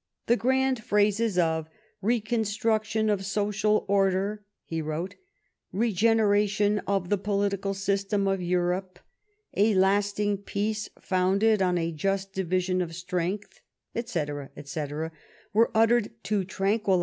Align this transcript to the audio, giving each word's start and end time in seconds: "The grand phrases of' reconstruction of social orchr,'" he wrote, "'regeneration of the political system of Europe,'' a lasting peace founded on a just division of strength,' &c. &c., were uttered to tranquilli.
"The 0.26 0.34
grand 0.36 0.82
phrases 0.82 1.38
of' 1.38 1.68
reconstruction 2.12 3.08
of 3.08 3.24
social 3.24 3.84
orchr,'" 3.88 4.42
he 4.64 4.82
wrote, 4.82 5.14
"'regeneration 5.86 6.80
of 6.88 7.08
the 7.08 7.16
political 7.16 7.72
system 7.72 8.26
of 8.26 8.42
Europe,'' 8.42 8.98
a 9.56 9.74
lasting 9.76 10.38
peace 10.38 10.88
founded 11.00 11.62
on 11.62 11.78
a 11.78 11.92
just 11.92 12.32
division 12.32 12.82
of 12.82 12.96
strength,' 12.96 13.60
&c. 13.94 14.20
&c., 14.66 14.86
were 15.52 15.70
uttered 15.72 16.10
to 16.24 16.42
tranquilli. 16.44 16.98